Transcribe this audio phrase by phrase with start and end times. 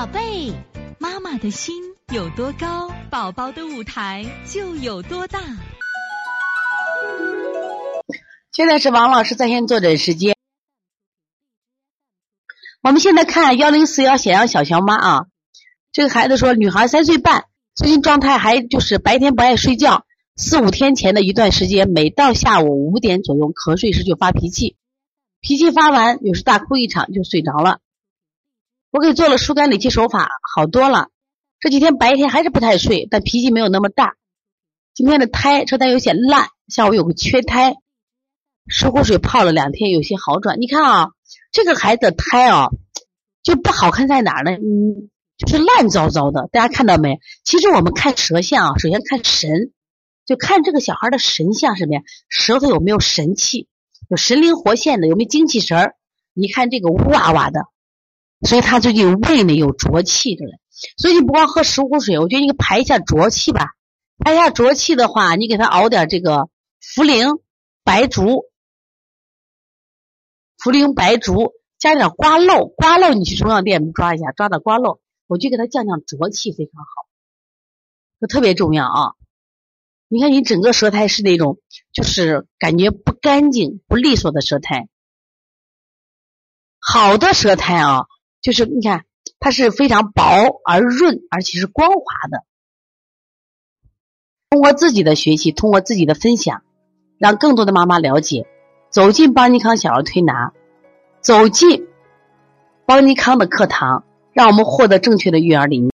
[0.00, 0.50] 宝贝，
[0.98, 1.74] 妈妈的心
[2.10, 5.38] 有多高，宝宝的舞台就有多大。
[8.50, 10.34] 现在是王老师在线坐诊时间。
[12.80, 15.26] 我们现在看幺零四幺咸阳小乔妈啊，
[15.92, 17.44] 这个孩子说，女孩三岁半，
[17.74, 24.76] 最近状态还就是白天不爱睡觉，四五天前的一段时间，每到下午五点左右瞌睡时就发脾气，
[25.42, 27.80] 脾气发完有时大哭一场就睡着了。
[28.90, 31.10] 我给做了疏肝理气手法，好多了。
[31.60, 34.14] 这几天白天还是不太睡，但脾气没有那么大。
[34.94, 37.76] 今天的胎车胎有些烂，下午有个缺胎，
[38.66, 40.60] 石斛水泡了两天，有些好转。
[40.60, 41.10] 你看啊，
[41.52, 42.70] 这个孩子胎啊，
[43.44, 44.50] 就不好看在哪儿呢？
[44.50, 46.48] 嗯，就是烂糟糟的。
[46.50, 47.20] 大家看到没？
[47.44, 49.70] 其实我们看舌象啊，首先看神，
[50.26, 52.02] 就看这个小孩的神像什么呀？
[52.28, 53.68] 舌头有没有神气，
[54.08, 55.94] 有神灵活现的，有没有精气神儿？
[56.34, 57.60] 你看这个乌哇哇的。
[58.46, 60.58] 所以他最近胃里有浊气的了，
[60.96, 63.66] 所以你不光喝石斛水，我觉得你排一下浊气吧。
[64.18, 66.48] 排一下浊气的话，你给他熬点这个
[66.80, 67.40] 茯苓、
[67.84, 68.50] 白术、
[70.58, 72.68] 茯苓、白术，加点瓜蒌。
[72.74, 77.08] 瓜蒌你去中药店抓一下，抓点瓜蒌，我就给他降降浊气，非常好，
[78.20, 79.14] 这特别重要啊！
[80.08, 81.58] 你看你整个舌苔是那种，
[81.92, 84.88] 就是感觉不干净、不利索的舌苔，
[86.78, 88.06] 好的舌苔啊。
[88.40, 89.04] 就是你看，
[89.38, 90.22] 它是非常薄
[90.64, 92.44] 而润，而且是光滑的。
[94.50, 96.62] 通过自己的学习，通过自己的分享，
[97.18, 98.46] 让更多的妈妈了解，
[98.90, 100.52] 走进邦尼康小儿推拿，
[101.20, 101.86] 走进
[102.86, 105.88] 邦尼康的课堂，让我们获得正确的育儿理念。